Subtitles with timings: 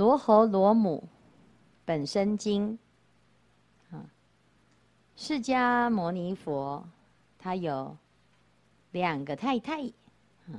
[0.00, 1.04] 罗侯罗母
[1.84, 2.78] 本生经，
[3.90, 4.00] 啊，
[5.14, 6.82] 释迦牟尼佛
[7.38, 7.94] 他有
[8.92, 9.82] 两个太太，
[10.46, 10.56] 啊，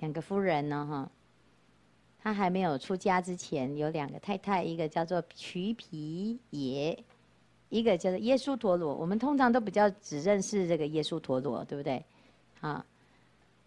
[0.00, 1.08] 两个夫人呢，哈。
[2.20, 7.04] 他还没有出家之前，有两个太太，一个叫做瞿皮耶，
[7.68, 8.92] 一个叫做耶稣陀罗。
[8.92, 12.04] 我们通常都比较只认识这个耶稣陀罗，对不对？
[12.60, 12.84] 啊，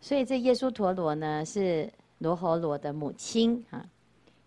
[0.01, 3.85] 所以这耶稣陀罗呢是罗侯罗的母亲啊。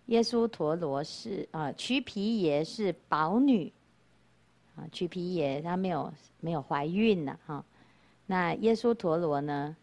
[0.07, 3.73] 耶稣陀罗是啊，瞿皮耶是宝女
[4.77, 7.65] 啊，瞿皮耶她没有没有怀孕呢哈。
[8.27, 9.77] 那耶稣陀罗呢？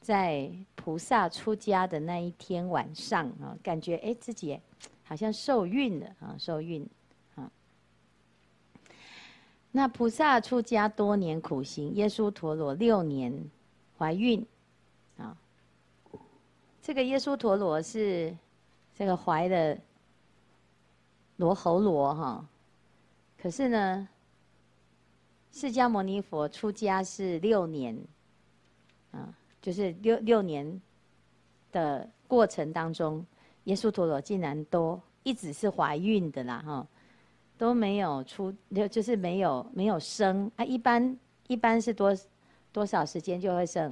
[0.00, 4.60] 在菩萨出家的那一天晚上啊，感觉哎自己
[5.02, 6.86] 好像受孕了啊，受孕
[7.36, 7.50] 啊。
[9.72, 13.32] 那菩萨出家多年苦行，耶稣陀罗六年
[13.96, 14.44] 怀孕
[15.16, 15.34] 啊。
[16.82, 18.36] 这个耶稣陀罗是
[18.96, 19.78] 这个怀的
[21.36, 22.46] 罗睺罗哈，
[23.36, 24.08] 可是呢，
[25.52, 27.98] 释迦牟尼佛出家是六年
[29.10, 29.34] 啊。
[29.60, 30.78] 就是六六年
[31.72, 33.24] 的过程当中，
[33.64, 36.86] 耶稣陀罗竟然都一直是怀孕的啦，哈，
[37.56, 40.64] 都没有出，就就是没有没有生啊。
[40.66, 42.14] 一般一般是多
[42.72, 43.90] 多少时间就会生？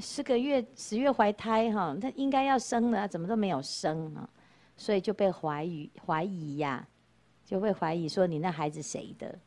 [0.00, 4.28] 十个月十月怀胎哈，他应该要生了，怎么都没有生啊？
[4.76, 6.86] 所以就被怀疑怀疑呀，
[7.44, 9.38] 就会怀疑说你那孩子谁的？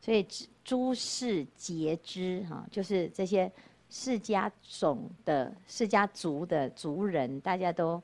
[0.00, 0.26] 所以
[0.62, 3.50] 诸世皆知哈，就是这些。
[3.90, 8.02] 世家种的世家族的族人，大家都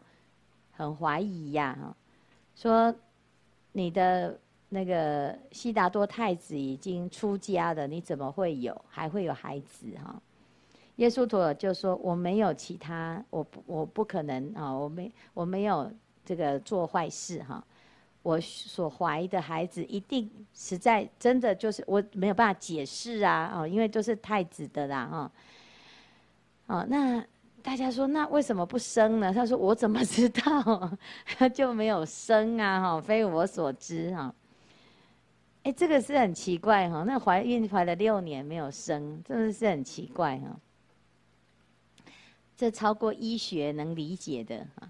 [0.71, 1.77] 很怀疑呀，
[2.55, 2.95] 说
[3.73, 10.23] 你的那个悉达多太子已经出家了，你怎么会有还会有孩子哈？
[11.01, 15.91] 耶稣陀就说：“我没有其他，我不我不可能啊，我没我没有
[16.27, 17.65] 这个做坏事哈，
[18.23, 25.33] 我所怀的孩子一定实在真的就是我没有办法解释啊，哦，因为都是太子的啦，哈。”
[26.69, 27.25] 哦，那
[27.63, 29.33] 大家说，那为什么不生呢？
[29.33, 30.99] 他说：“我怎么知道？
[31.25, 32.79] 他就没有生啊！
[32.79, 34.35] 哈，非我所知哈。
[35.63, 37.05] 哎，这个是很奇怪哈。
[37.07, 40.55] 那怀孕怀了六年没有生，真的是很奇怪哈。
[42.61, 44.87] 这超过医学能理解的哈。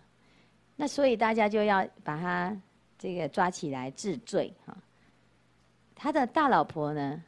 [0.74, 2.60] 那所以大家就要把他
[2.98, 4.76] 这个抓起来治罪哈。
[5.94, 7.22] 他的大老婆呢，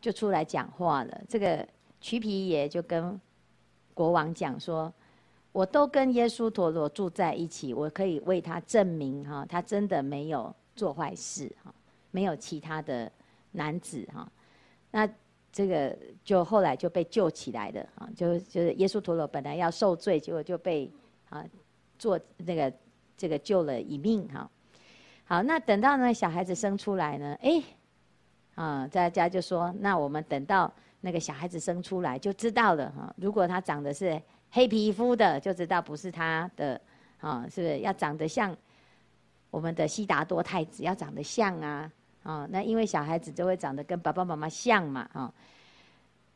[0.00, 1.20] 就出来讲话了。
[1.28, 1.66] 这个
[2.00, 3.20] 瞿皮爷就跟。
[3.94, 4.92] 国王讲说
[5.52, 11.74] ：“我都跟耶稣陀罗住在一起，我可以为他证明哈，他真的没有做坏事哈，
[12.10, 13.10] 没有其他的
[13.52, 14.30] 男子哈。
[14.90, 15.08] 那
[15.56, 20.90] 这个就后来就被救起来的啊，就就是耶稣陀罗本来要受罪，结果就被
[21.30, 21.42] 啊
[21.98, 22.70] 做那个
[23.16, 24.50] 这个救了一命哈。
[25.24, 27.62] 好，那等到呢小孩子生出来呢，哎，
[28.54, 30.70] 啊大家就说，那我们等到。”
[31.02, 36.80] 那个小孩子生出来就知道了哈，如果他长得是黑皮肤的，就知道不是他的，
[37.20, 38.56] 啊，是不是要长得像
[39.50, 41.92] 我们的悉达多太子，要长得像啊，
[42.26, 45.32] 啊，那因为小孩子就会长得跟爸爸妈妈像嘛，啊，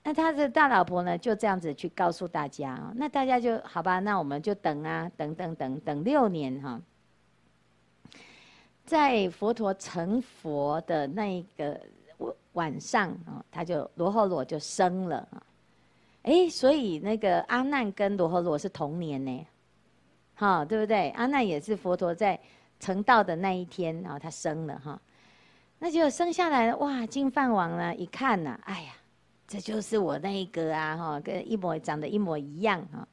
[0.05, 6.81] 那他的大老婆呢就这样子去告诉大家啊，那大家就好吧，那我们就等啊，等等等等六年哈，
[8.84, 11.81] 在佛陀成佛的那一个。
[12.55, 15.41] 晚上啊，他就罗睺罗就生了啊，
[16.25, 19.47] 哎，所以那个阿难跟罗睺罗是同年呢，
[20.34, 21.11] 哈，对不对？
[21.11, 22.39] 阿难也是佛陀在
[22.81, 25.01] 成道的那一天，然后他生了哈，
[25.82, 27.06] 那就生下来了哇！
[27.06, 28.92] 金饭王呢一看呐，哎呀，
[29.48, 33.08] 这就是我那一个啊哈，跟一模长得一模一样哈。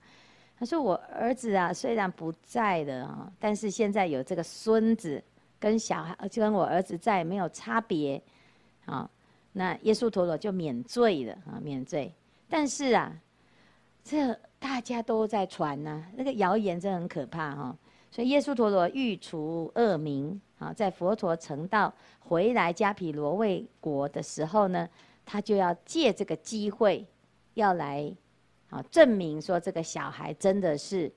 [0.60, 5.24] 他说我儿子啊虽然不在了啊，但是现在有这个孙子
[5.58, 8.22] 跟小孩，就跟我儿子在，没有差别
[8.86, 9.10] 啊。
[9.54, 12.14] 那耶稣陀罗就免罪了啊，免罪。
[12.50, 13.14] 但是啊，
[14.04, 17.78] 这大家都在传呐、那个谣言真的很可怕哈、
[18.12, 24.90] 所以耶稣陀罗欲除恶名啊，在佛陀成道回来迦毗罗卫国的时候呢，
[25.26, 27.06] 他就要借这个机会，
[27.54, 28.12] 要来
[28.70, 31.12] 啊证明说这个小孩真的是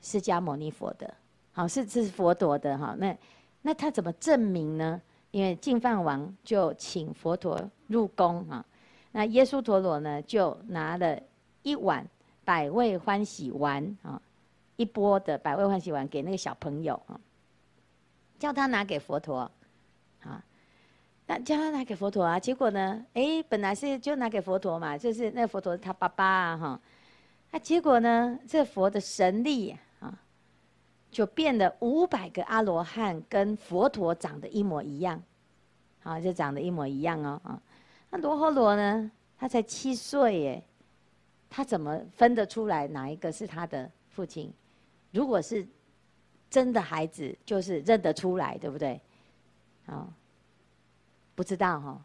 [0.00, 1.12] 释迦牟尼佛的，
[1.52, 2.94] 好是是佛陀的哈。
[2.98, 3.16] 那
[3.62, 5.00] 那他怎么证明呢？
[5.30, 8.64] 因为净饭王就请佛陀入宫啊，
[9.10, 11.18] 那耶稣陀罗呢就拿了
[11.62, 12.06] 一碗
[12.44, 14.20] 百味欢喜丸啊，
[14.76, 17.18] 一钵的百味欢喜丸给那个小朋友啊，
[18.38, 19.50] 叫他拿给佛陀
[20.22, 20.44] 啊，
[21.26, 26.80] 那叫他拿给佛陀啊，结果呢，哎，本来是就拿给佛陀嘛，就是那佛陀他爸爸啊哈，
[27.50, 30.18] 那结果呢，这佛的神力啊，
[31.10, 35.22] 就变了五百个阿罗汉跟佛陀长得一模一样，
[36.02, 37.62] 啊，就长得一模一样哦啊。
[38.10, 39.10] 那罗睺罗呢？
[39.36, 40.64] 他才七岁耶，
[41.50, 44.50] 他怎么分得出来哪一个是他的父亲？
[45.10, 45.66] 如果是
[46.54, 49.00] 真的孩子，就是认得出来，对不对？
[49.86, 50.08] 好，
[51.34, 52.00] 不知道哈。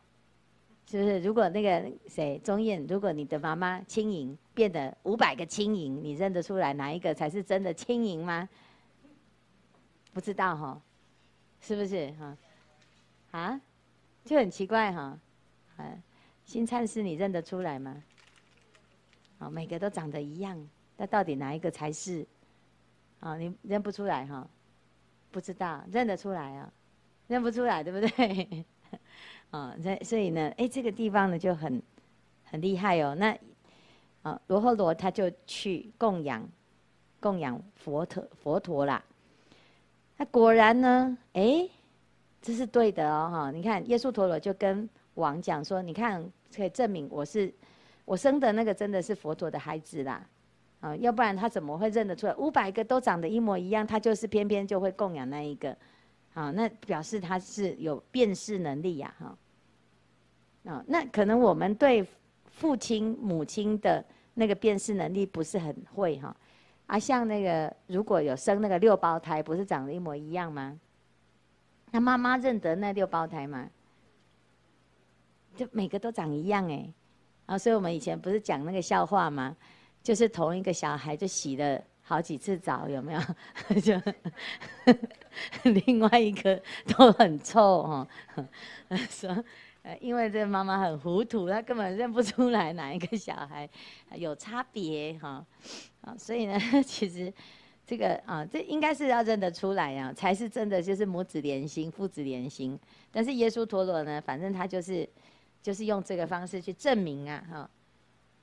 [0.90, 1.20] 是不是？
[1.20, 8.50] 如果那个谁钟燕，如果你的妈妈轻盈变得五百个轻盈，你认得出来哪一个才是真的轻盈吗？
[10.14, 10.82] 不知道哈，
[11.62, 12.38] 是不是哈？
[13.30, 13.62] 啊，
[14.26, 15.16] 就很奇怪哈。
[15.78, 15.86] 啊，
[16.44, 18.04] 新灿师你认得出来吗？
[19.38, 20.58] 啊，每个都长得一样，
[20.98, 22.26] 那到底哪一个才是？
[23.20, 24.48] 啊，你认不出来哈？
[25.32, 26.72] 不知道，认得出来啊？
[27.28, 28.66] 认不出来，对不对？
[29.52, 31.82] 啊，所所以呢，哎，这个地方呢就很
[32.44, 33.16] 很厉害哦。
[33.16, 33.38] 那
[34.24, 36.48] 啊，罗睺罗他就去供养
[37.20, 39.04] 供养佛陀佛陀啦。
[40.18, 41.70] 那果然呢，哎，
[42.42, 43.52] 这是对的哦哈。
[43.52, 46.24] 你看，耶输陀罗就跟王讲说：“你看，
[46.56, 47.54] 可以证明我是
[48.06, 50.26] 我生的那个真的是佛陀的孩子啦。
[50.80, 52.36] 啊，要不然他怎么会认得出来？
[52.36, 55.76] 五百个都长得一模一样，他就是偏偏就会供养那一个。”
[56.36, 59.38] 啊，那表示他是有辨识能力呀，哈。
[60.72, 62.06] 啊，那可能我们对
[62.46, 64.06] 父亲、母亲的
[64.36, 66.34] 那个辨识能力不是很会哈。
[66.86, 70.80] 啊，像那个如果有生那个六胞胎，不是长得一模一样吗？
[71.92, 73.68] 那妈妈认得那六胞胎吗？
[75.58, 76.94] 就每个都长一样哎。
[77.48, 79.58] 啊，所以我们以前不是讲那个笑话吗？
[80.02, 81.82] 就是同一个小孩就洗了。
[82.02, 83.22] 好几次澡有没有？
[83.82, 83.94] 就
[85.86, 88.08] 另外一个都很臭哈。
[89.12, 89.46] 说，
[90.02, 93.70] 因为这妈妈很糊涂，她根本认不出来哪一个小孩
[94.16, 95.46] 有差别哈。
[96.02, 97.32] 啊，所以呢，其实
[97.86, 102.80] 这个啊，这应该是要认得出来呀，才是真的就是母子连心、父子连心。
[103.12, 105.08] 但是耶稣陀罗呢，反正他就是
[105.62, 107.70] 就是用这个方式去证明啊，哈。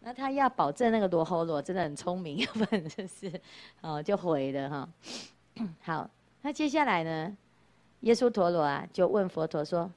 [0.07, 3.29] 那他要保证那个罗睺罗真的很聪明， 要不然就是
[3.81, 4.89] 哦就毁了哈。
[5.83, 6.09] 好，
[6.43, 7.37] 那接下来呢，
[8.03, 9.91] 耶稣陀罗啊就问佛陀说：“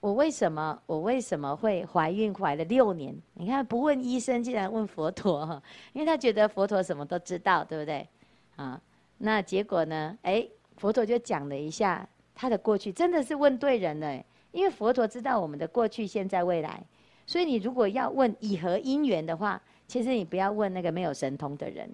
[0.00, 3.14] 我为什么我为什么会怀孕怀了六年？
[3.34, 5.62] 你看不问医生，竟然问佛陀哈，
[5.92, 8.08] 因为他觉得佛陀什么都知道，对不对？
[8.56, 8.80] 啊，
[9.18, 10.16] 那结果呢？
[10.22, 10.48] 哎，
[10.78, 16.82] 佛陀就讲了一下他的过去，真的是问对人了，因为佛陀知道我们的过去、现在、未来。”
[17.26, 21.90] 所以你如果要问以何因缘的话，其实你不要问那个没有神通的人。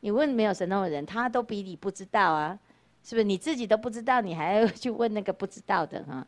[0.00, 2.58] 你问没有神通的人，他都比你不知道啊，
[3.02, 3.24] 是不是？
[3.24, 6.26] 你自己都不知道，你还要去问那个不知道的哈？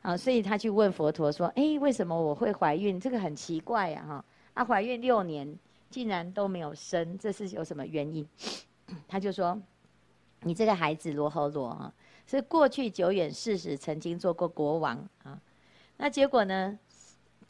[0.00, 2.98] 啊，所以他去问佛陀说：“哎，为什么我会怀孕？
[2.98, 4.24] 这个很奇怪呀，哈！
[4.54, 5.56] 啊，怀孕六年
[5.90, 8.26] 竟然都没有生，这是有什么原因？”
[9.06, 9.60] 他就说
[10.42, 11.92] ：“你这个孩子罗睺罗啊，
[12.26, 15.38] 是过去久远世时曾经做过国王啊，
[15.98, 16.78] 那结果呢？”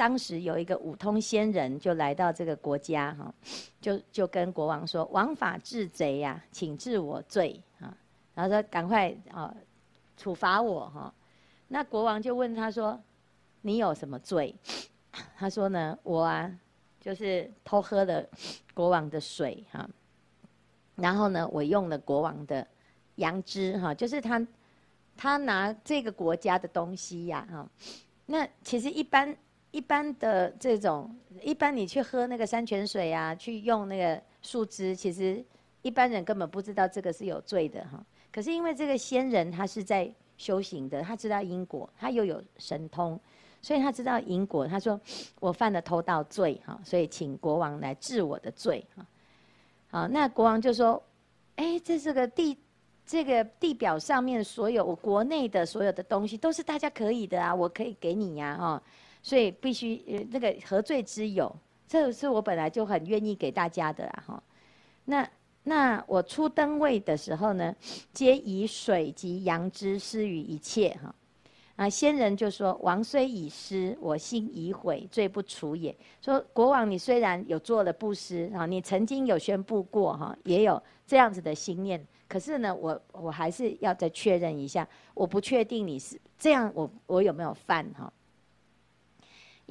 [0.02, 3.32] 当时有一个五通仙人就来到这个国家哈，
[3.80, 7.96] 就就跟国王说：“王法治贼呀，请治我罪啊！”
[8.34, 9.54] 然后说：“赶快啊，
[10.16, 11.14] 处罚我哈！”
[11.68, 13.00] 那国王就问他说
[13.62, 14.52] ：“你有什么罪？”
[15.38, 16.50] 他说：“呢，我啊，
[17.00, 18.26] 就是偷喝了
[18.74, 19.88] 国王的水哈，
[20.96, 22.66] 然后呢，我用了国王的
[23.14, 24.44] 羊脂哈，就是他
[25.16, 27.64] 他拿这个国家的东西呀哈。
[28.26, 29.36] 那其实一般。
[29.72, 31.12] 一般的这种，
[31.42, 35.42] 一般你去喝那个山泉水啊，去用那个树枝，其实
[35.80, 38.04] 一般人根本不知道这个是有罪的哈。
[38.30, 43.18] 可是因为这个仙人他是在修行的，他知道因果，他又有神通，
[43.62, 44.66] 所以他知道因果。
[44.66, 45.00] 他说
[45.40, 49.06] 我犯了偷盗罪哈，所以请国王来治我的罪哈。
[49.90, 51.02] 好，那国王就说，
[51.56, 52.58] 哎，这是个地，
[53.06, 58.82] 这个地表上面所有我国内的所有的东西都是大家可以的啊，我可以给你呀哈。
[59.22, 61.54] 所以必须呃那个何罪之有？
[61.88, 64.42] 这是我本来就很愿意给大家的啦哈。
[65.04, 65.28] 那
[65.62, 67.74] 那我初登位的时候呢，
[68.12, 71.14] 皆以水及羊脂施于一切哈。
[71.76, 75.94] 啊，仙人就说：王虽已施，我心已悔，罪不除也。
[76.20, 88.12] 说国王，你虽然有做了布施啊，你曾经有宣布过哈，也有这样子的心念，可是呢，我我还是要再确认一下，我不确定你是这样我，我我有没有犯哈？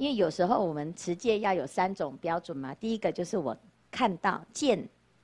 [0.02, 3.56] 因为有时候我们持戒要有三种标准嘛，第一个就是我
[3.88, 4.76] 看到见，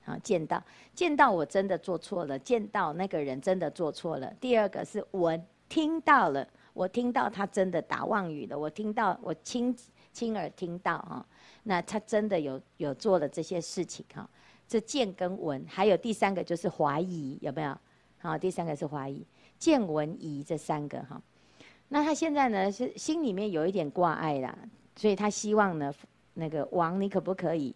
[0.05, 0.63] 啊见到
[0.95, 4.33] 见到我真的做错了，见到那个人真的做错了。
[4.41, 5.37] 第二个是我
[5.69, 9.77] 听到了，我听到他真的打妄语了，我听到我亲
[10.13, 11.27] 亲耳听到哈，
[11.65, 14.31] 那他真的有有做了这些事情哈，
[14.69, 17.77] 这见跟闻，还有第三个就是怀疑有没有？
[18.19, 19.27] 好，第三个是怀疑，
[19.59, 21.21] 见闻疑这三个哈。
[21.91, 24.55] 那他现在呢是心里面有一点挂碍啦，
[24.95, 25.91] 所以他希望呢，
[26.35, 27.75] 那个王你可不可以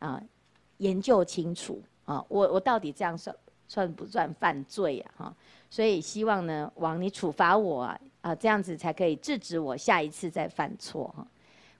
[0.00, 0.20] 啊
[0.78, 3.34] 研究清楚啊，我我到底这样算
[3.68, 5.10] 算不算犯罪呀？
[5.16, 5.34] 哈，
[5.70, 11.24] 所以希望呢王你处罚我啊，啊这样子才可以制止我下一次再犯错哈。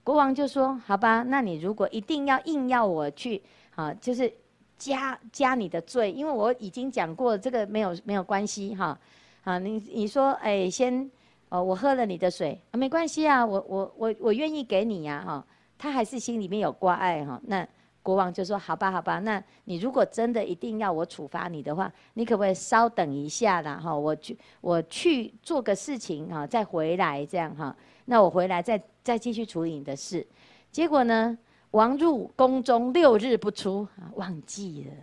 [0.04, 3.42] 国王就说好吧，那你如果一定要硬要我去
[3.74, 4.32] 啊，就是
[4.78, 8.96] 加加你的罪，因为我已经讲过这个没有没有关系哈，
[9.42, 11.10] 啊你你说哎先。
[11.48, 15.46] 哦，我喝了你的水，啊、没关系啊，我我我我愿意给你呀，哈，
[15.78, 17.40] 他还是心里面有挂碍哈。
[17.44, 17.66] 那
[18.02, 23.80] 国王就说：好吧，好吧，那你如果真的一定要我处罚你的话，你可不可以稍等一下啦？
[23.82, 27.74] 哈，我去我去做个事情哈，再回来这样哈。
[28.04, 30.26] 那我回来再再继续处理你的事。
[30.72, 31.38] 结果呢，
[31.70, 34.94] 王入宫中六日不出，忘记了，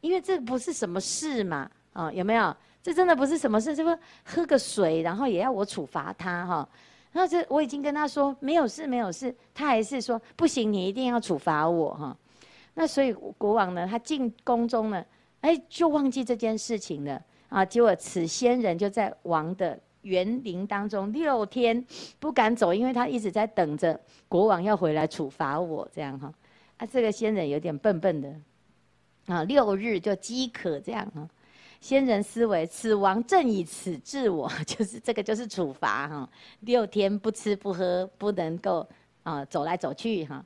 [0.00, 2.56] 因为这不是什么事嘛，啊，有没有？
[2.84, 6.68] 这真的不是什么事，这不喝个水，然后也要我处罚他哈？
[7.12, 12.14] 然后这我已经跟他说没有事，没有事，他还是说不行，你一定要处罚我哈。
[12.74, 15.02] 那所以国王呢，他进宫中呢，
[15.40, 17.64] 哎，就忘记这件事情了啊。
[17.64, 21.82] 结果此仙人就在王的园林当中六天
[22.20, 23.98] 不敢走，因为他一直在等着
[24.28, 26.30] 国王要回来处罚我这样哈。
[26.76, 28.30] 啊，这个仙人有点笨笨的
[29.28, 31.26] 啊，六日就饥渴这样哈。
[31.84, 36.26] 先人思维，此王正以此治我， 就是这个就是处罚哈。
[36.60, 38.88] 六天不吃不喝，不能够
[39.22, 40.42] 啊走来走去哈。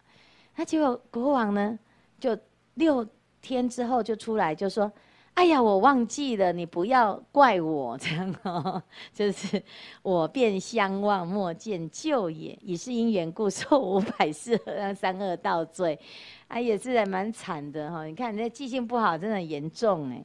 [0.56, 1.78] 那结果国王呢，
[2.18, 2.36] 就
[2.74, 3.06] 六
[3.40, 4.90] 天之后就出来就说
[5.34, 8.82] ：“哎呀，我忘记了，你不要怪我这样哦，
[9.14, 9.62] 就是
[10.02, 12.58] 我便相忘，莫见咎也。
[12.60, 15.96] 已是因缘故，受五百世和三恶道罪。
[16.48, 18.04] 啊，也是还蛮惨的哈。
[18.06, 20.20] 你看你这记性不好，真的很严重哎。”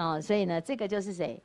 [0.00, 1.38] 哦，所以呢，这个就是谁？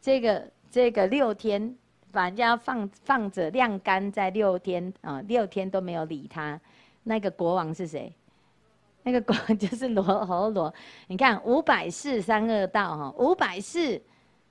[0.00, 1.76] 这个这个六天
[2.10, 6.58] 把人家放放着晾干在六天啊，六天都没有理他。
[7.02, 8.10] 那个国王是谁？
[9.02, 10.72] 那个国王 就是罗睺罗。
[11.06, 14.00] 你看五百世三恶道哈，五百世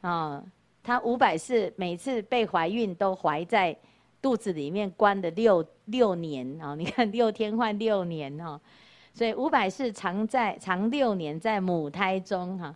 [0.02, 0.44] 啊，
[0.84, 3.76] 他五百世每次被怀孕都怀在
[4.22, 6.76] 肚子里面关的六六年啊。
[6.76, 8.62] 你看六天换六年哈，
[9.16, 12.76] 所以五百世常在常六年在母胎中哈。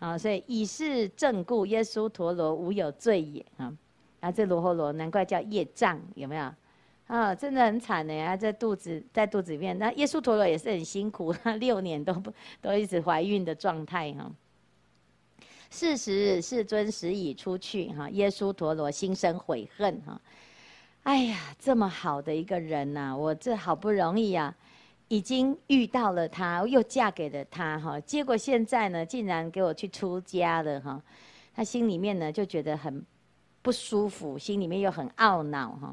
[0.00, 3.72] 啊所以以是正故，耶稣陀罗无有罪也啊！
[4.20, 6.52] 啊，这罗睺罗难怪叫业障，有没有？
[7.06, 8.14] 啊，真的很惨呢。
[8.22, 14.30] 啊，在肚子在肚子里面，那耶稣陀罗也是很辛苦， 六年都不都一直怀孕的状态哈。
[15.70, 20.20] 是时世尊时已出去哈，耶稣陀罗心生悔恨哈。
[21.02, 24.54] 哎呀，这么好的一个人呐，我这好不容易呀。
[25.10, 31.02] 已经遇到了他，又嫁给了他哈，结果现在呢，竟然给我去出家了哈，
[31.52, 33.04] 他心里面呢就觉得很
[33.60, 35.92] 不舒服，心里面又很懊恼哈。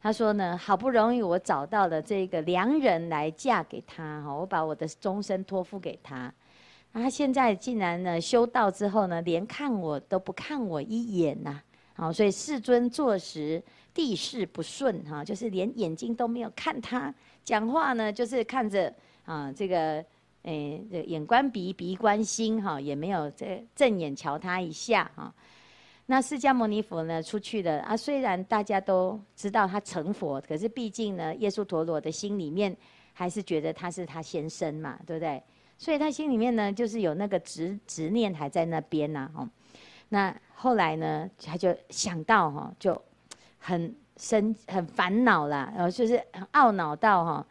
[0.00, 6.32] 他说呢，好不容易我找到了这个良人来嫁给他哈，我把我的终身托付给他，
[6.92, 11.60] 他现在竟然呢修道之后呢，连看我都不看我一眼呐，
[11.98, 13.60] 好，所以世尊坐时
[13.92, 17.12] 地势不顺哈，就是连眼睛都没有看他。
[17.44, 20.04] 讲话呢，就是看着啊，这个
[20.42, 25.34] 诶，这眼观鼻，鼻观心，哈，也没有这正眼瞧他一下哈。
[26.06, 27.96] 那释迦牟尼佛呢，出去了啊。
[27.96, 32.74] 虽然大家都知道他成佛，可是毕竟呢，耶输陀罗的心里面
[33.12, 35.42] 还是觉得他是他先生嘛，对不对？
[35.76, 39.48] 所以他心里面呢，就是有那个执执念还在那边呐，哦。
[40.08, 43.00] 那后来呢，他就想到哈，就
[43.58, 43.94] 很。
[44.20, 47.46] 生很烦恼啦，然后就是很懊恼到哈，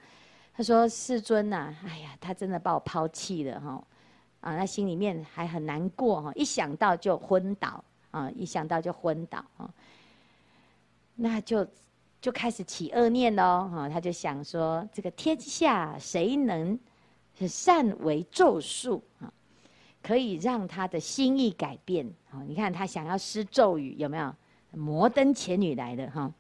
[0.54, 3.82] 他说：“世尊呐、啊，哎呀，他真的把我抛弃了哈，
[4.42, 9.74] 啊，他心里面还很难过哈，一想到就昏倒啊，一想到就昏倒啊，
[11.16, 11.66] 那就
[12.20, 16.78] 就开始起恶念喽哈，他就想说：这个天下谁能
[17.48, 19.32] 善为咒术啊，
[20.08, 22.08] 可以让他的心意改变？
[22.32, 24.34] 啊，你看他想要施咒语有没有？
[24.72, 26.32] 摩登前女来的哈。”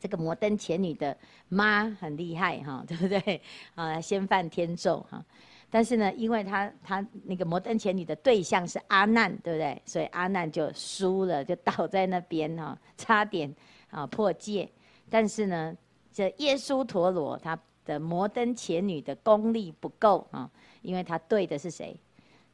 [0.00, 1.16] 这个摩登前女的
[1.48, 3.40] 妈很厉害哈， 对不对？
[3.74, 5.24] 啊，先犯天咒哈。
[5.70, 9.82] 但是呢，因为他他那个摩登前女的对象是阿难，对不对？
[9.86, 13.52] 所以阿难就输了，就倒在那边哈，差点
[13.90, 14.70] 啊破戒。
[15.10, 15.74] 但是呢，
[16.12, 20.48] 这耶稣陀罗他的摩登前女的功力不够啊，
[20.82, 21.98] 因为他对的是谁？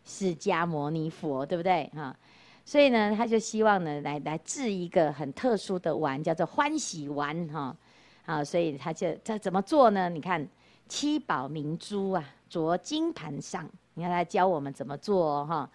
[0.05, 1.91] 释迦牟尼佛，对不对？
[1.95, 2.15] 哈。
[2.67, 7.77] 所以呢，他就希望呢，来来制一个很特殊的丸，叫做欢喜丸哈。
[8.25, 10.09] 啊，所以他就这怎么做呢？
[10.09, 10.49] 你看
[10.89, 15.69] 七宝明珠啊，着金盘上，你看他教我们怎么做哈。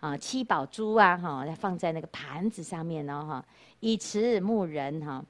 [0.00, 3.44] 啊七宝珠啊哈，放在那个盘子上面哦哈，
[3.78, 5.24] 以慈牧人哈，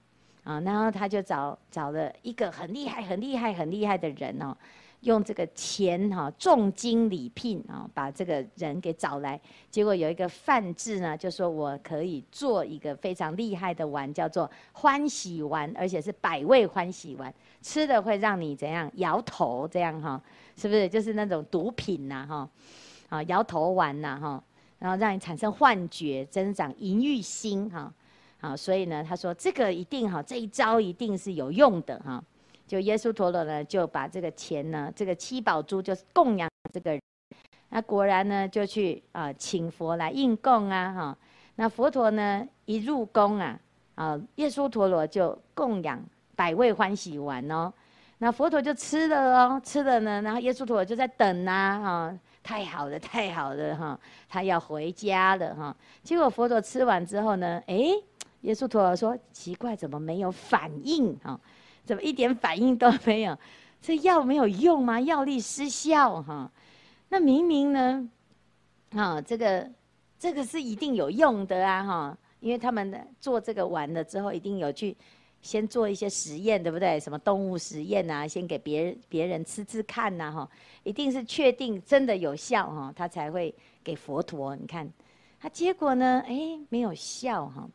[0.45, 4.57] 啊，然后他就找找了一个很厉害、很厉害、很厉害的人哦。
[5.03, 9.41] 用这个钱哈，重金礼聘啊，把这个人给找来。
[9.71, 20.23] 结果有一个范志呢，就说我可以做一个非常厉害的丸，叫做欢喜丸，而且是百味欢喜丸，吃的会让你怎样摇头这样哈，
[20.57, 20.89] 是不是？
[20.89, 22.49] 就是那种毒品呐哈，
[23.09, 24.43] 啊摇头丸呐哈，
[24.79, 27.93] 然后让你产生幻觉，增长淫欲心哈，
[28.41, 32.23] 啊，所以呢，他说这个一定哈，这一招一定是有用的哈。
[32.73, 36.99] 就耶稣陀罗呢，就把这个钱呢，这个七宝珠就是供养这个，
[37.69, 41.19] 那果然呢，就去啊请佛来应供啊哈。
[41.57, 43.61] 那佛陀呢一入宫啊，
[43.95, 46.03] 啊耶稣陀罗就供养
[46.35, 47.71] 百味欢喜丸哦。
[48.17, 54.01] 那佛陀就吃了哦，吃了呢，然后耶稣陀罗就在等啊哈，太好了太好了哈，
[54.31, 55.77] 他要回家了哈。
[56.03, 57.93] 结果佛陀吃完之后呢，哎，
[58.41, 61.39] 耶稣陀罗说奇怪，怎么没有反应哈？
[61.85, 63.39] 怎么一点反应都没有？
[63.81, 65.01] 这药没有用吗？
[65.01, 66.51] 药力失效哈？
[67.09, 68.09] 那明明呢？
[68.91, 69.69] 啊，这个
[70.19, 72.19] 这个是一定有用的啊哈！
[72.41, 74.97] 因为他们做这个完了之后，一定有去
[75.41, 77.01] 先做一些实验，对不对？
[77.01, 78.29] 什么动物实验啊？
[78.29, 80.49] 先给别人别人吃吃看呐哈！
[80.85, 84.55] 一定是确定真的有效哈，他才会给佛陀。
[84.55, 84.89] 你看，
[85.41, 86.23] 他结果呢？
[86.27, 87.69] 哎，没有效哈。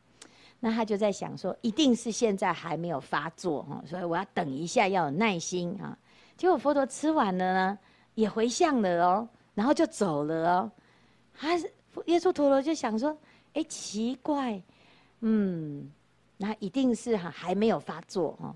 [0.59, 5.95] 那他就在想说，一定是现在还没有发作哈，所以我要等一下，要有耐心啊。
[6.35, 7.79] 结果佛陀吃完了呢，
[8.15, 10.71] 也回向了哦，然后就走了哦。
[11.33, 11.55] 他
[12.05, 13.15] 耶稣陀罗就想说，
[13.53, 14.59] 哎，奇怪，
[15.19, 15.91] 嗯，
[16.37, 18.55] 那一定是哈还没有发作哦，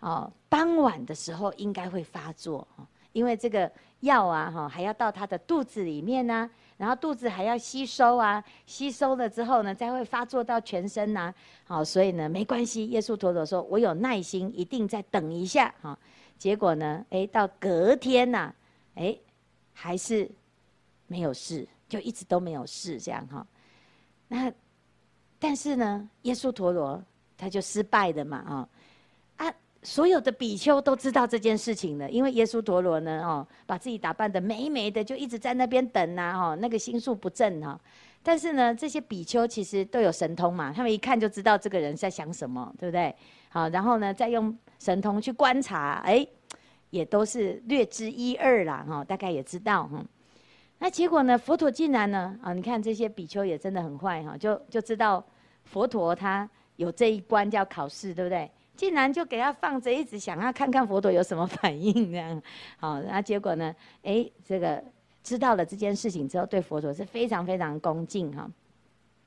[0.00, 6.50] 哦，傍晚的时候应该会发作哦，因为这个药啊哈还要到他的肚子里面呢。
[6.82, 11.34] 然后肚子还要吸收啊，吸收了之后呢，才会发作到全身呐、啊。
[11.62, 12.86] 好，所以呢，没关系。
[12.88, 15.96] 耶稣陀罗说：“我有耐心，一定再等一下。”哈，
[16.36, 18.54] 结果呢，哎，到隔天呐、啊，
[18.96, 19.16] 哎，
[19.72, 20.28] 还是
[21.06, 23.46] 没有事，就一直都没有事，这样哈。
[24.26, 24.52] 那
[25.38, 27.00] 但是呢，耶稣陀罗
[27.38, 28.68] 他就失败了嘛，啊。
[29.84, 37.78] 所有的比丘都知道这件事情了，因为耶稣陀罗呢，哦，把自己打扮得美美的，就一直在那边等呐、哦，那个心术不正哈。
[38.22, 43.12] 但是呢，这些比丘其实都有神通嘛，他们一看就知道这个人在想什么，对不对？
[43.48, 46.24] 好，然后呢，再用神通去观察，哎，
[46.90, 50.04] 也都是略知一二啦，哈，大概也知道，哈。
[50.78, 55.24] 那结果呢，佛陀竟然呢，啊，你看这些比丘也真的很坏哈，就就知道
[55.64, 58.48] 佛陀他有这一关叫考试，对不对？
[58.82, 62.42] 竟然就给他放着，一直想要看看佛陀有什么反应，这样，
[62.78, 63.72] 好，那结果呢？
[64.02, 64.82] 哎，这个
[65.22, 68.50] 知道了这件事情之后，对佛陀是非常非常恭敬哈。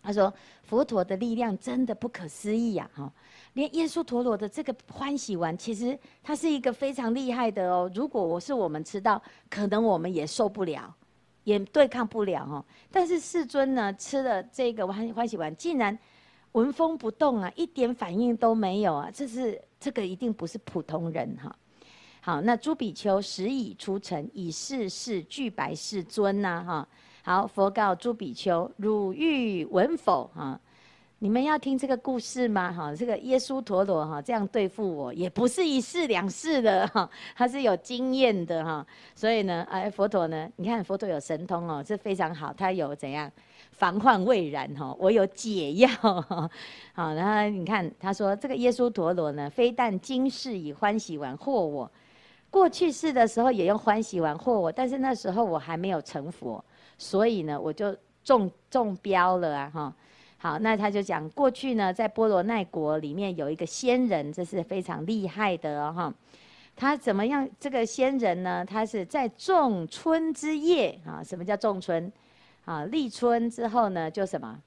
[0.04, 2.90] 他说：“佛陀的力量真的不可思议呀！
[2.94, 3.10] 哈，
[3.54, 7.90] 连耶稣陀罗的这个欢喜丸，其实它是一个非常厉害的哦。
[7.96, 10.94] 如果我是我们吃到，可能我们也受不了，
[11.46, 12.66] 也对抗不了哈。
[12.92, 15.98] 但是世尊呢，吃了这个欢欢喜丸，竟然。”
[16.56, 19.10] 纹风不动啊，一点反应都没有啊！
[19.14, 21.54] 这是这个一定不是普通人哈。
[22.22, 26.88] 好，那朱比丘时已出城，以世事具白世尊呐哈。
[27.24, 30.32] 好，佛告朱比丘：汝欲闻否？
[30.34, 30.58] 哈，
[31.20, 32.72] 你们要听这个故事吗？
[32.72, 38.88] 哈，这个耶稣陀罗哈这样对付我，也不是一世两世的哈，他是有经验的哈。
[39.14, 43.30] 所以呢，哎，佛陀呢，你看佛陀有神通哦，这非常好，他有怎样？
[43.78, 46.50] 防患未然哈，我有解药哈。
[46.94, 51.92] 好，然后你看他说这个耶稣陀罗呢，非但今世以欢喜丸惑我，
[52.50, 56.64] 过去世的时候也用欢喜丸惑我，但是那时候我还没有成佛，
[56.98, 59.94] 所以呢我就中中标了啊哈。
[60.38, 66.14] 好，那他就讲过去呢，在波罗奈国里面有一个仙人，这是非常厉害的哈。
[66.78, 67.50] 他怎么样？
[67.60, 71.24] 这个仙人呢，他是在仲春之夜啊。
[71.24, 72.12] 什么叫仲春？
[72.66, 74.60] 啊，立春之后呢，就什么？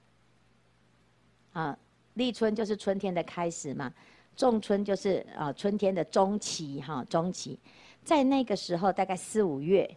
[1.53, 1.77] 啊，
[2.15, 3.93] 立春就是春天的开始嘛，
[4.37, 7.59] 仲春就是啊春天的中期哈，中期，
[8.05, 9.89] 在那个时候大概四五月，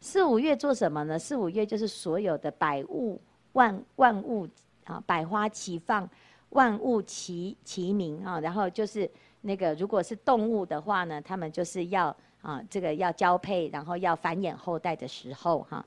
[0.00, 1.18] 四五月做什么呢？
[1.18, 3.20] 四五月就是所有的百物
[3.52, 4.48] 万万物
[4.84, 6.08] 啊，百花齐放，
[6.50, 9.10] 万物齐齐鸣啊，然后就是
[9.42, 15.84] 那个如果是动物的话呢，他们就是要啊这个要交配，然后要繁衍后代的时候哈。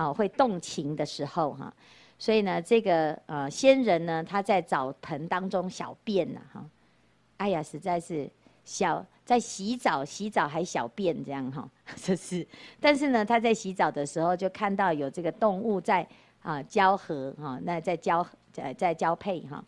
[0.00, 1.70] 好，会动情的时候哈，
[2.18, 6.64] 所以呢，这个呃仙人呢，他在澡盆当中小便呐哈，
[7.36, 8.26] 哎呀，实在是
[8.64, 11.68] 小在洗澡，洗澡还小便这样哈，
[12.02, 12.46] 这是，
[12.80, 16.08] 但是呢，他在洗澡的时候就看到有这个动物在
[16.40, 19.62] 啊交合哈，那在交在在交配哈，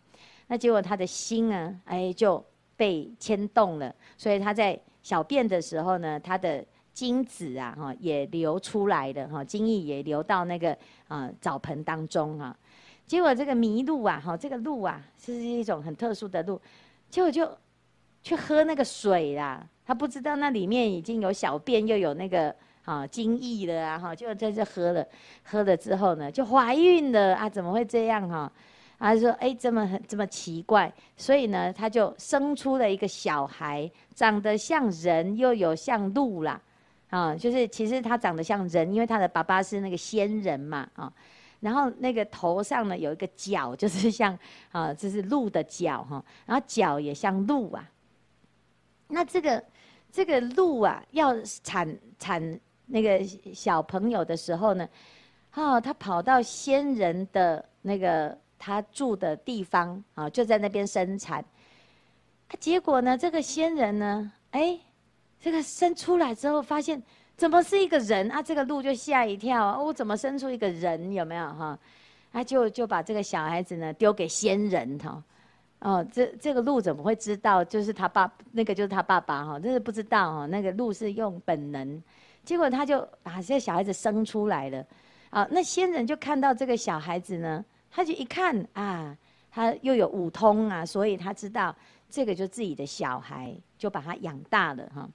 [0.47, 2.43] 那结果他的心呢，哎就
[2.75, 10.77] 被牵动了，所以他在小便的时候呢，他的精子啊哈也流出来了哈，精液也流到那个
[11.07, 12.55] 啊澡盆当中哈，
[13.05, 16.61] 结果这个麋鹿啊哈，这个鹿啊是一种很特殊的鹿，
[17.09, 17.57] 结果就
[18.21, 22.55] 去喝那个水啦，他不知道那里面已经有小便又有那个。
[22.85, 25.07] 啊，精液了啊，哈，就在这喝了，
[25.41, 27.47] 喝了之后呢，就怀孕了啊？
[27.47, 28.51] 怎么会这样哈？
[28.97, 36.61] 啊，说哎，这么很这么奇怪，所以呢，他就生出了一个小孩，长得像人，又有像鹿啦，
[37.13, 41.13] 啊，就是其实他长得像人，因为他的爸爸是那个仙人嘛，啊，
[41.59, 44.37] 然后那个头上呢有一个角，就是像
[44.71, 47.87] 啊，这是鹿的角哈，然后角也像鹿啊。
[49.07, 49.63] 那这个
[50.11, 52.59] 这个鹿啊，要产产。
[52.85, 53.23] 那个
[53.53, 54.87] 小朋友的时候呢，
[55.53, 61.43] 哦，他跑到仙人的那个他住的地方啊，就在那边生产。
[62.59, 64.77] 结果呢，这个仙人呢，哎，
[65.43, 67.03] 这个生出来之后，发现
[67.35, 68.41] 怎么是一个人啊？
[68.41, 71.11] 这个鹿就吓一跳啊，我怎么生出一个人？
[71.11, 71.77] 有没有哈？
[72.31, 75.21] 他就就把这个小孩子呢丢给仙人哈。
[75.79, 77.61] 哦，这这个鹿怎么会知道？
[77.61, 80.45] 就是他爸，那个就是他爸爸哈，这是不知道哈。
[80.45, 82.01] 那个鹿是用本能。
[82.45, 84.85] 结果他就把这个小孩子生出来了，
[85.29, 89.13] 啊，那仙人就看到这个小孩子呢，他就一看啊，
[89.51, 91.75] 他又有五通啊，所以他知道
[92.09, 95.09] 这个就自己的小孩，就把他养大了哈。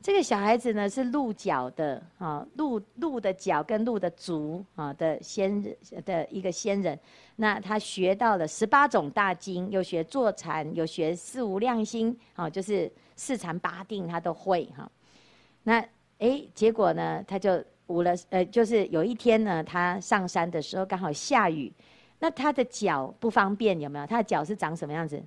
[0.00, 6.98] 这个小孩子呢是鹿角的啊，鹿鹿的角跟鹿的足啊的仙人的一个仙人，
[7.36, 14.90] 那他学到了十八种大经，又学坐禅，又学四无量心，啊，就是四禅八定他都会哈，
[15.62, 15.84] 那。
[16.20, 21.72] 哎，结果呢，他就无了，呃，就是有一天呢，他上山的时候刚好下雨，
[22.18, 24.04] 那他的脚不方便，有没有？
[24.04, 25.22] 他的脚是长什么样子？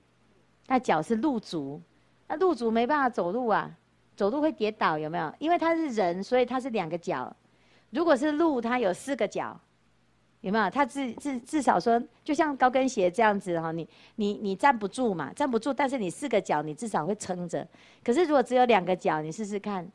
[0.67, 1.81] 他脚是鹿足，
[2.27, 3.71] 那鹿足没办法走路啊，
[4.15, 5.34] 走路会跌倒，有没有？
[5.39, 7.36] 因为他是人，所以他是两个脚。
[7.89, 9.60] 如果是鹿，他有四个脚，
[10.41, 10.69] 有没有？
[10.69, 17.67] 他至至至少说，就像高跟鞋这样子哈，你你你站不住嘛，站不住，但是你四个脚，你至少会撑着。
[18.04, 19.88] 可是如果只有两个脚，你试试看。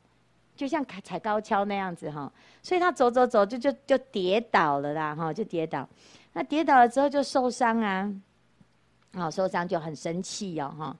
[0.56, 5.86] 就像踩高跷那样子哈，所以他走走走就就就跌倒了啦哈，就跌倒。
[6.32, 8.10] 那跌倒了之后就受伤啊，
[9.12, 10.96] 啊受伤就很生气哦哈。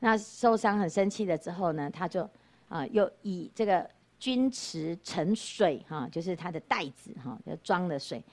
[0.00, 2.28] 那受伤很生气了之后呢，他就
[2.70, 3.86] 啊又以这个
[4.18, 8.24] 钧池盛水哈，就是他的袋子哈，要装的水。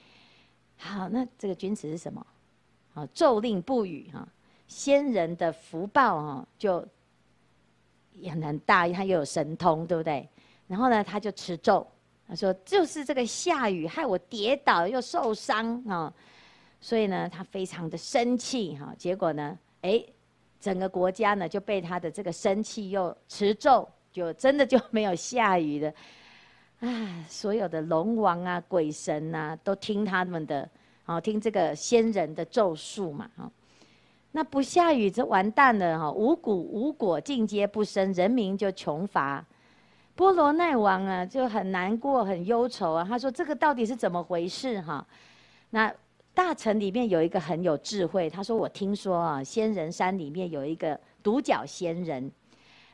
[0.78, 2.26] 好，那这个钧池是什么？
[2.94, 4.26] 好，咒令不语哈，
[4.66, 6.86] 仙人的福报哈就
[8.14, 10.26] 也很大，他又有神通，对不对？
[10.66, 11.86] 然后呢，他就持咒，
[12.28, 16.12] 他说：“就是这个下雨害我跌倒又受伤啊，
[16.80, 18.94] 所以呢，他非常的生气哈。
[18.98, 20.04] 结果呢，哎，
[20.60, 25.94] 整个国家呢就被他的这个生气又持咒，就真的就没有下雨的。
[26.80, 30.68] 啊，所有的龙王啊、鬼神啊都听他们的，
[31.06, 33.50] 哦，听这个仙人的咒术嘛，哈。
[34.30, 39.44] 那不下雨就完蛋了哈，五谷无果，尽皆不生，人民就穷乏。”
[40.14, 43.06] 波罗奈王啊，就很难过、很忧愁啊。
[43.08, 44.80] 他说：“这个到底是怎么回事？
[44.82, 45.04] 哈，
[45.70, 45.92] 那
[46.34, 48.28] 大臣里面有一个很有智慧。
[48.28, 52.30] 他说：‘我听说啊，仙人山里面有一个独角仙人。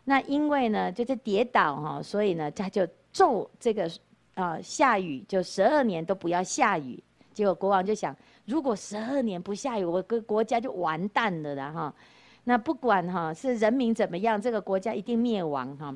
[0.05, 3.91] 那因为呢，就是跌倒哈，所以呢，他就咒这个
[4.35, 7.03] 啊下雨，就十二年都不要下雨。
[7.33, 8.15] 结果国王就想，
[8.45, 11.95] 如果十二年不下雨，我个国家就完蛋了啦哈。
[12.45, 15.95] 那不管哈是人民怎么样，这个国家一定灭亡哈。”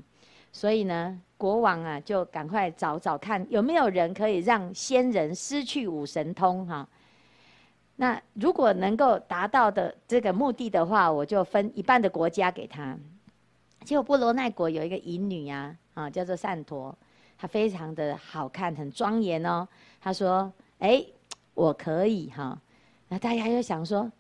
[0.50, 6.88] 所以呢，国王啊，就赶快找找看有没有人可以让仙人失去五神通哈。
[7.96, 12.96] 那如果能够达到的这个目的的话，我就分一半的国家给他。
[13.84, 16.96] 结果波罗奈国有一个淫女啊，啊，叫做善陀，
[17.38, 19.66] 她非常的好看，很庄严哦。
[20.00, 21.04] 她说：“哎，
[21.54, 22.58] 我可以哈。”
[23.08, 24.10] 那大家就想说，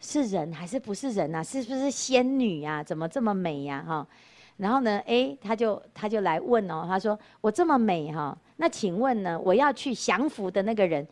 [0.00, 1.42] 是人还是不是人啊？
[1.42, 2.82] 是不是仙女啊？
[2.82, 3.84] 怎么这么美呀？
[3.86, 4.06] 哈。
[4.56, 11.06] 然后呢，哎，他就他就来问哦，他说：“我这么美哈，那请问呢，我要去降服的那个人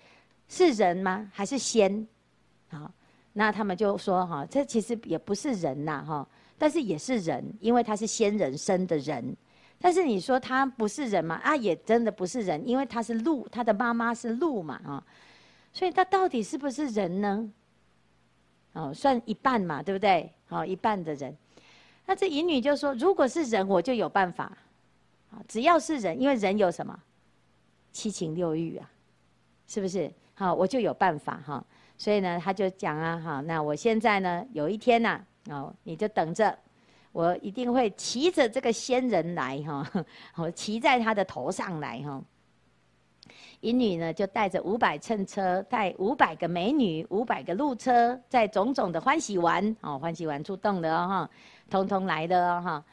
[0.46, 1.30] 是人吗？
[1.32, 2.06] 还是仙？”
[2.68, 2.90] 好，
[3.32, 6.28] 那他们就说：“哈，这其实也不是人呐，哈，
[6.60, 9.34] 但是也是人，因为他是仙人生的人。
[9.78, 11.36] 但是你说他不是人嘛？
[11.36, 15.02] 啊，也真的不是人，因为他是鹿，他的妈妈是鹿嘛，啊，
[15.72, 17.50] 所以他到底是不是人呢？
[18.74, 20.30] 哦，算一半嘛，对不对？
[20.48, 21.34] 好，一半的人。”
[22.04, 24.52] 那这淫女就说：“如果是人，我就有办法。
[25.30, 27.00] 啊，只要是人，因为人有什么
[27.90, 28.90] 七情六欲啊，
[29.66, 30.12] 是不是？
[30.34, 31.64] 好，我就有办法哈。
[32.00, 36.58] 所以呢，他就讲啊，哈，那我现在呢，有一天呐，哦，你就等着，
[37.12, 39.86] 我一定会骑着这个仙人来哈，
[40.36, 42.18] 我 骑在他的头上来哈。
[43.60, 51.30] 银女呢，就带着五百乘车，带五百个美女，五百个路车，在种种的欢喜丸哦，欢喜丸出动的哦哈，
[51.68, 52.84] 通通来的哦哈。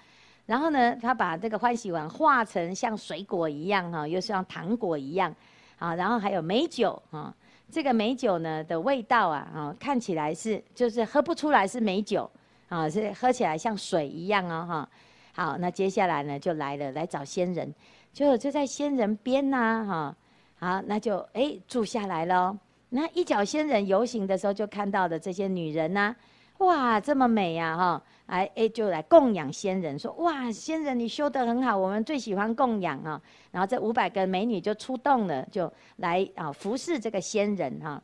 [0.46, 5.34] 然后呢，他把这个欢喜丸化成像水果一样哈，又像糖果一样，
[5.80, 7.34] 啊，然后还有美酒啊。
[7.70, 12.30] 这个美酒呢的味道啊，啊，看起来是就是喝不出来是美酒，
[12.70, 14.90] 啊，是喝起来像水一样哦，哈。
[15.34, 17.72] 好，那接下来呢就来了，来找仙人，
[18.12, 20.16] 就就在仙人边呐，哈。
[20.60, 22.58] 好，那就哎住下来了。
[22.90, 26.16] 那一角仙人游行的时候，就看到的这些女人呐、
[26.60, 28.02] 哇，这么美呀，哈！
[28.28, 33.22] 哎哎，就来供养仙人，说哇，仙人你修得很好，我们最喜欢供养啊。
[33.52, 38.02] 然后这五百个美女就出动了，就来啊服侍这个仙人哈。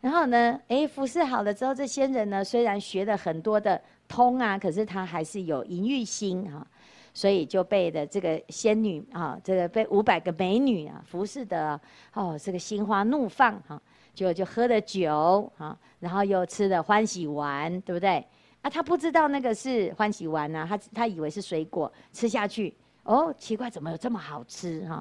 [0.00, 6.66] 然后呢，哎，服侍好了之后，这仙人呢虽然学了很多的通啊，可是他还是有淫欲心哈。
[7.12, 11.80] 所以就被的这个仙女啊，这个被五百个美女啊服侍的
[12.12, 13.80] 哦，这个心花怒放哈，
[14.14, 18.22] 就就喝了酒哈，然后又吃了欢喜丸，对不对？
[18.66, 22.74] 啊，他不知道那个是欢喜丸呐，他他以为是水果，吃下去
[23.04, 25.00] 哦，奇怪，怎么有这么好吃哈？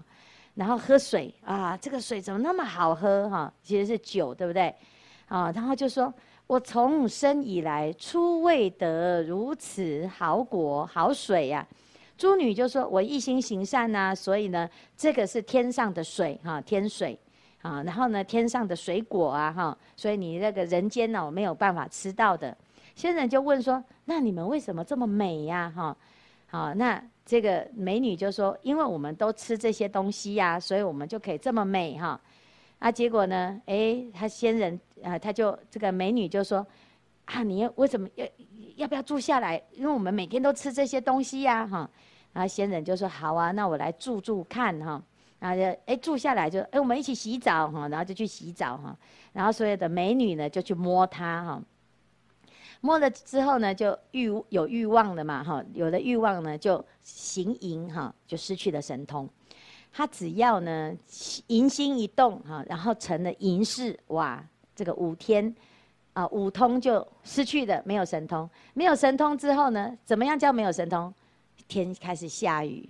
[0.53, 3.51] 然后喝水啊，这个水怎么那么好喝哈？
[3.63, 4.71] 其实是酒，对不对？
[5.27, 6.13] 啊，然后就说，
[6.45, 11.67] 我从生以来初未得如此好果好水呀。
[12.19, 17.17] 诸女就说：“我一心行善呐、所以呢，这个是天上的水哈，天水
[17.63, 22.55] 啊，然后呢，天上的水果啊哈，所以你那个人间呢，我没有办法吃到的。”
[22.95, 25.71] 仙人就问说：“那你们为什么这么美呀？
[25.75, 25.95] 哈，
[26.47, 32.19] 好，那这个美女就说：因为我们都吃这些东西呀、所以我们就可以这么美哈。
[32.79, 36.65] 啊，结果呢，哎，他仙人啊，他就这个美女就说：
[37.25, 38.25] 啊，你要为什么要？”
[38.75, 39.61] 要不要住下来？
[39.71, 41.89] 因为我们每天都吃这些东西呀，哈。
[42.33, 45.01] 然后仙人就说：“好啊，那我来住住看，哈。”
[45.39, 48.93] 然后就哎住下来就哎我们一起洗澡哈，然后就去洗澡哈。
[49.31, 51.61] 然后所有的美女呢就去摸他哈，
[52.81, 59.29] 摸了之后呢就欲有欲望了嘛哈，有了欲望呢就行淫哈，就失去了神通。
[59.91, 60.93] 他只要呢
[61.47, 64.43] 淫心一动哈，然后成了淫士哇，
[64.75, 65.55] 这个五天。
[66.13, 68.49] 啊，五通就失去了，没有神通。
[68.73, 71.13] 没有神通之后呢，怎么样叫没有神通？
[71.67, 72.87] 天开始下雨，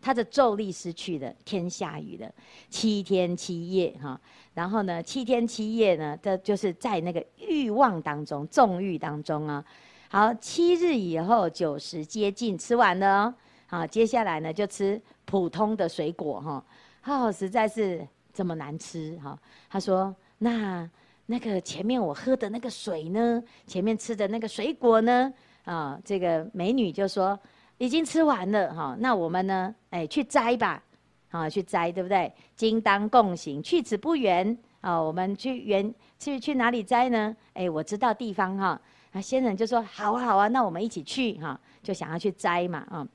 [0.00, 2.32] 他的咒力失去了，天下雨了，
[2.68, 4.20] 七天七夜哈。
[4.54, 9.64] 然后呢，七天七夜呢，这就是在那个欲望当中，纵欲当中啊。
[10.08, 13.34] 好，七日以后，酒食皆尽，吃完了哦。
[13.66, 16.64] 好，接下来呢，就吃普通的水果哈。
[17.04, 19.38] 哦，实在是这么难吃哈。
[19.68, 20.88] 他说那。
[21.26, 23.40] 那个前面我喝的那个水呢？
[23.64, 25.32] 前面吃的那个水果呢？
[25.64, 27.38] 啊，这个美女就说
[27.80, 28.94] 已经吃完了哈。
[29.00, 29.74] 那我们呢？
[29.88, 30.82] 哎，去摘吧，
[31.30, 32.30] 啊，去摘，对不对？
[32.54, 35.00] 今当共行，去此不远啊。
[35.00, 37.34] 我们去远去去哪里摘呢？
[37.54, 38.78] 哎，我知道地方哈。
[39.12, 43.06] 那，仙人就说好啊好啊，那我们一起去哈，就想要去摘嘛啊。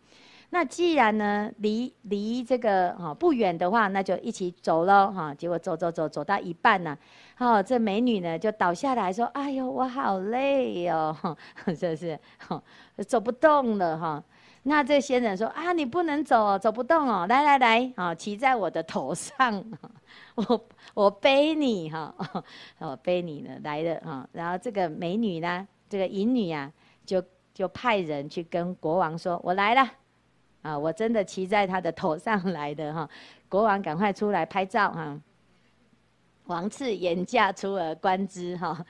[0.49, 5.31] 那既然呢，离离这个哈不远的话，那就一起走喽哈。
[5.35, 6.97] 结果走走走走到一半呢，
[7.37, 11.15] 哦，这美女呢就倒下来说：“哎呦，我好累哟，
[11.79, 12.59] 这是哈
[13.07, 14.23] 走不动了哈。”
[14.67, 19.63] 那这仙人说：“啊，你不能走，走不动哦，来来来，啊，骑在我的头上，
[20.33, 22.13] 我我背你哈，
[22.79, 26.71] 我背你 呢来了哈。”然后这个美女呢，这个淫女啊，
[27.05, 27.23] 就
[27.53, 29.87] 就派人去跟国王说：“我来了。”
[30.63, 33.07] 啊，我真的骑在他的头上来的哈！
[33.47, 35.15] 国王赶快出来拍照哈！
[36.45, 38.83] 王次言嫁出而观之哈！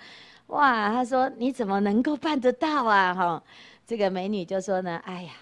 [0.47, 3.43] 哇，他说你怎么能够办得到啊哈？
[3.85, 5.33] 这个美女就说呢，哎呀，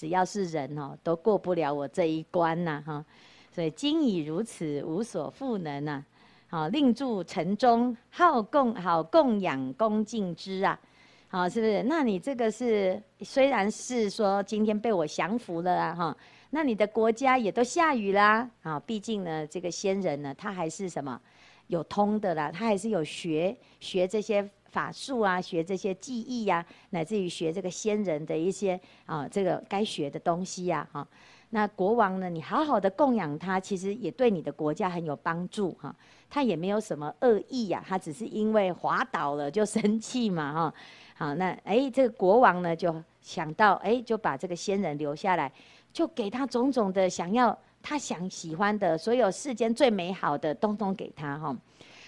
[0.00, 3.04] 只要是人哦，都过不了我这一关呐哈！
[3.52, 6.02] 所以今已如此，无所复能呐！
[6.48, 10.80] 好，令住城中，好供好供养恭敬之啊！
[11.28, 11.82] 好，是不是？
[11.82, 16.16] 那你这个是虽然是说今天被我降服了啊，哈，
[16.48, 21.20] 那你的国家也都下雨啦，啊，毕竟呢，这个仙人呢，他还是什么
[21.66, 31.06] 有通的啦，他还是有学学这些法术啊，学这些技艺呀，乃至于学这个仙人的一些啊，这个该学的东西呀，哈。
[31.52, 35.94] 那国王呢，你好好的供养他，其实也对你的国家很有帮助哈。
[36.28, 40.74] 他也没有什么恶意呀，他只是因为滑倒了就生气嘛，哈。
[41.16, 45.50] 好，那哎，这个国王呢就想到，哎，就把这个仙人留下来，
[45.92, 51.56] 就给他种种的想要他想喜欢的所有世间最美好的，通通给他哈。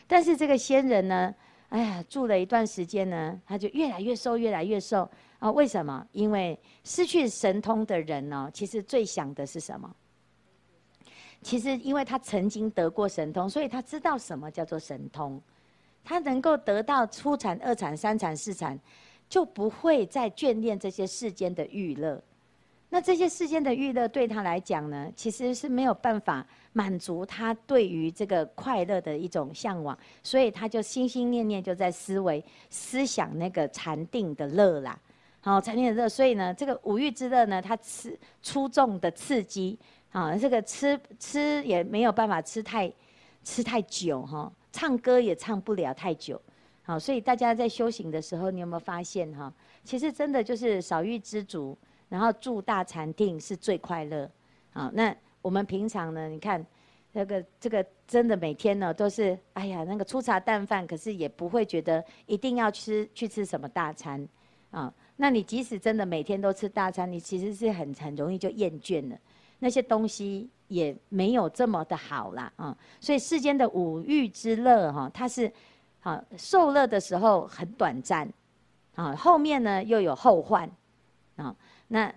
[0.07, 1.35] 但是这个仙人呢，
[1.72, 5.50] 哎呀，住了一段时间呢，他就越来越瘦，越来越瘦啊。
[5.50, 6.06] 为什么？
[6.12, 9.90] 因为失去神通的人呢，其实最想的是什么？
[11.40, 15.40] 其实，因为他曾经得过神通，所以他知道什么叫做神通。
[16.04, 18.78] 他能够得到初禅、二禅、三禅、四禅，
[19.26, 22.22] 就不会再眷恋这些世间的娱乐。
[22.94, 34.98] 那这些世间的娱乐对他来讲呢，其实是没有办法满足他对于这个快乐的一种向往，所以他就心心念念就在思维、思想那个禅定的乐啦。
[35.40, 39.78] 好，禅定的乐，所以呢，这个五欲之乐呢，他吃粗重的刺激，
[40.11, 42.92] 啊，这个吃吃也没有办法吃太
[43.42, 46.38] 吃太久哈，唱歌也唱不了太久。
[46.83, 49.50] 好，所以大家在修行的时候，你有没有发现哈？
[49.83, 51.74] 其实真的就是少欲知足。
[52.12, 54.31] 然后住大禅定是最快乐，
[54.75, 56.29] 好，那我们平常呢？
[56.29, 56.62] 你看，
[57.12, 64.29] 那个这个真的每天呢都是，哎呀，那个粗茶淡饭，可是也不会觉得一定要吃去吃什么大餐，
[64.70, 69.16] 啊，那你即使真的每天都吃大餐，你其实是很很容易就厌倦了，
[69.61, 75.51] 那些东西也没有这么的好啦，啊，所以世间的五欲之乐哈，它是，
[76.03, 78.31] 啊，受乐的时候很短暂，
[78.96, 80.70] 啊，后面呢又有后患，
[81.37, 81.57] 啊。
[81.92, 82.11] 那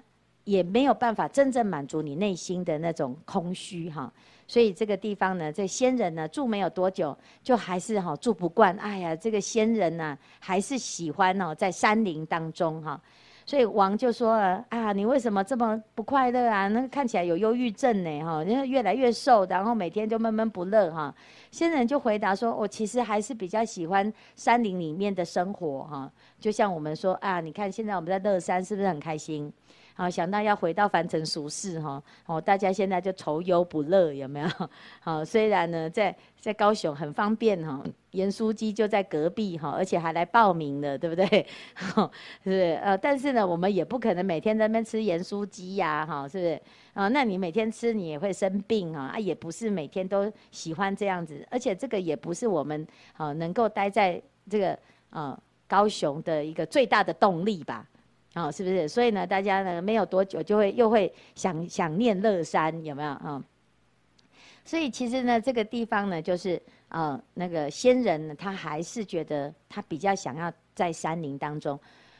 [0.46, 4.10] 也没有办法真正满足你内心的那种空虚哈，
[4.48, 8.74] 所以这个地方呢，这仙人呢住没有多久，就还是哈住不惯。
[8.78, 13.02] 哎呀，这个仙人呢，还是喜欢哦在山林当中哈，
[13.48, 16.68] 所以王就说了啊，你为什么这么不快乐啊？
[16.68, 21.14] 那看起来有忧郁症呢哈，因为越来越瘦，然后每天就闷闷不乐哈。
[21.52, 29.54] 仙人就回答说，我其实还是比较喜欢山林里面的生活哈，就像我们说啊，你看现在我们在乐山是不是很开心？
[29.98, 34.48] 好，想到要回到凡尘俗世哈，哦，大家现在就愁忧不乐，有没有？
[35.00, 37.82] 好，虽然呢，在在高雄很方便哈，
[38.12, 41.26] 盐酥鸡就在隔壁哈，而且还来报名了，对不对？
[41.80, 41.94] 是
[42.44, 42.78] 不是？
[42.84, 46.62] 呃，但是呢，我们也不可能每天在那边吃盐酥鸡呀，哈，是不是？
[46.94, 54.78] 啊，那你每天吃你也会生病啊，啊，也不是每天都喜欢这样子，而且这个也不是我们好能够待在这个
[55.12, 57.88] 呃高雄的一个最大的动力吧。
[58.36, 58.86] 哦，是不是？
[58.88, 63.44] 所以呢，大家呢没有多久就会又会想想念乐山，有没有啊、哦？
[64.66, 71.80] 所以其实呢，这个地方呢，就是呃那个仙人呢，他还是觉得他比较想要在山林当中。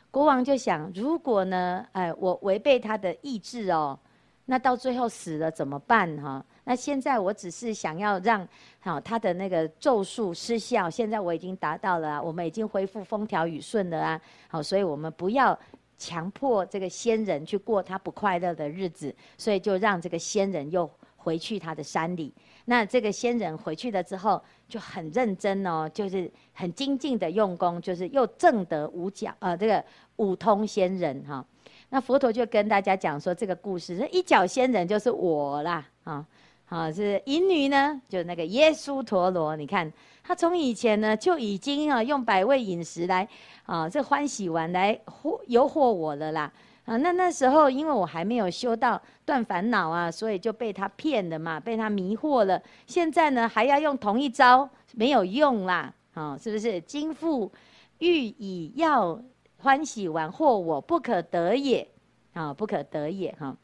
[0.10, 4.00] 国王就想，如果呢，哎，我违背他的意志哦，
[4.46, 8.48] 那到最后死了怎么办哈、那现在我只是想要让
[8.80, 14.22] 好、哦、他的那个咒术失效，现在我已经达到了，我们已经恢复风调雨顺了啊。
[14.48, 15.58] 好，所以我们不要。
[15.98, 22.34] 强迫这个仙人去过他不快乐的日子，所以就让这个仙人又回去他的山里。
[22.66, 29.84] 那这个仙人回去了之后，就很认真哦，就是很精进的用功，就是又证得五角呃这个
[30.16, 31.46] 五通仙人哈、
[31.90, 36.26] 那佛陀就跟大家讲说这个故事，一角仙人就是我啦啊，
[36.66, 39.92] 好、是银女呢，就那个耶稣陀罗，你看
[40.26, 43.28] 他从以前呢就已经啊用百味饮食来。
[43.66, 46.54] 啊，这欢喜丸来惑诱惑我了啦！
[46.86, 52.62] 啊，那那时候因为我还没有修到断烦恼啊，所以就被他骗了嘛，被他迷惑了。
[52.86, 55.92] 现在呢，还要用同一招，没有用啦！
[56.14, 56.80] 啊，是不是？
[56.82, 57.52] 今复
[57.98, 59.20] 欲以药
[59.58, 61.88] 欢喜丸惑我，不可得也！
[62.34, 63.32] 啊，不可得也！
[63.40, 63.58] 哈，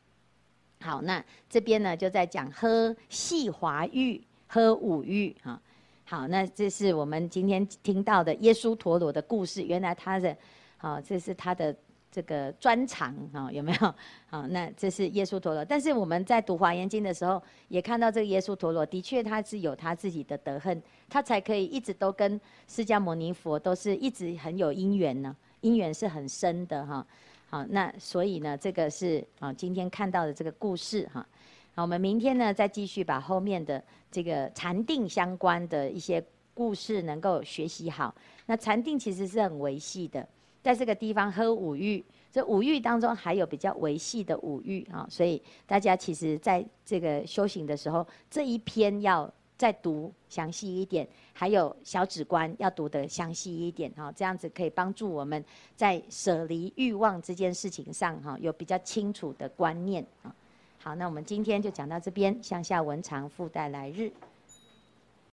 [0.81, 5.61] 好，那这边呢就在讲喝细华玉，喝五欲哈。
[6.11, 9.61] 好，那这是我们今天听到的耶稣陀罗的故事。
[9.63, 10.35] 原来他的，
[10.75, 11.73] 好，这是他的
[12.11, 13.95] 这个专长，哈，有没有？
[14.29, 15.63] 好，那这是耶稣陀罗。
[15.63, 27.07] 但是我们在读华严经的时候，也看到这个耶稣陀罗的确他是有他自己的德恨，他才可以一直都跟释迦牟尼佛都是一直很有因缘呢，因缘是很深的哈。
[27.49, 31.25] 好，那所以呢，这个是啊，今天看到的这个故事哈。
[31.73, 36.21] 好，我们明天呢再继续把后面的这个禅定相关的一些
[36.53, 38.13] 故事能够学习好。
[38.45, 40.27] 那禅定其实是很维系的，
[40.61, 55.41] 在这个地方喝五欲，这五欲当中还有比较维系的五欲啊，所以大家其实在这个修行的时候，这一篇要再读详细一点，还有小指观要读得详细一点哈，这样子可以帮助我们
[55.77, 60.35] 在舍离欲望这件事情上哈有比较清楚的观念啊。
[60.83, 64.11] 好，那我们今天就讲到这边，向下文长，附带来日。